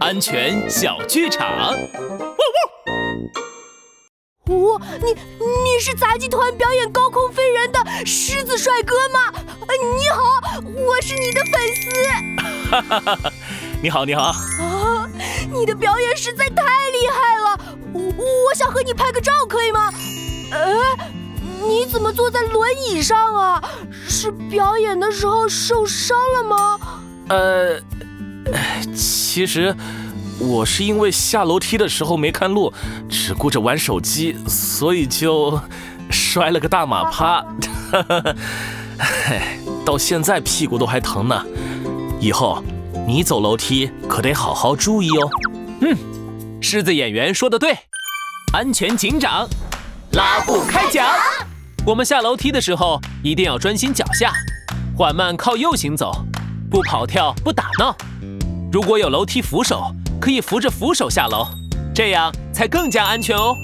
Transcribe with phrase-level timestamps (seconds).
[0.00, 1.46] 安全小剧场。
[4.46, 9.32] 哦，你你是杂技团表演高空飞人的狮子帅哥吗？
[9.68, 10.22] 呃，你好，
[10.86, 12.70] 我是你的粉丝。
[12.70, 13.32] 哈哈哈哈
[13.82, 14.22] 你好，你好。
[14.22, 15.08] 啊，
[15.52, 17.60] 你的表演实在太厉害了，
[17.92, 18.00] 我
[18.46, 19.92] 我想和你拍个照，可以吗？
[20.50, 20.96] 呃，
[21.66, 23.62] 你怎么坐在轮椅上啊？
[24.08, 26.80] 是表演的时候受伤了吗？
[27.28, 27.78] 呃，
[28.94, 29.74] 其实。
[30.38, 32.72] 我是因为下楼梯的时候没看路，
[33.08, 35.60] 只顾着玩手机，所以就
[36.10, 37.44] 摔了个大马趴。
[39.86, 41.46] 到现在屁股都还疼呢。
[42.18, 42.60] 以后
[43.06, 45.30] 你走楼梯可得好好注意哦。
[45.82, 45.96] 嗯，
[46.60, 47.78] 狮子演员说的对，
[48.52, 49.48] 安全警长
[50.12, 51.06] 拉布开讲。
[51.86, 54.32] 我们下楼梯的时候一定要专心脚下，
[54.96, 56.26] 缓慢靠右行走，
[56.68, 57.96] 不跑跳，不打闹。
[58.72, 59.94] 如果有楼梯扶手。
[60.22, 61.48] 可以扶着扶手下楼，
[61.92, 63.56] 这样才更加安全哦。